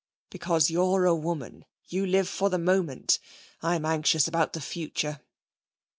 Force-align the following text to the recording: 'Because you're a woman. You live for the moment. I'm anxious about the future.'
'Because 0.31 0.71
you're 0.71 1.05
a 1.05 1.13
woman. 1.13 1.63
You 1.87 2.07
live 2.07 2.27
for 2.27 2.49
the 2.49 2.57
moment. 2.57 3.19
I'm 3.61 3.85
anxious 3.85 4.27
about 4.27 4.53
the 4.53 4.59
future.' 4.59 5.19